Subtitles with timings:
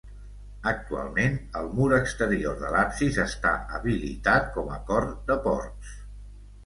[0.69, 5.97] Actualment el mur exterior de l'absis està habilitat com a cort de porcs.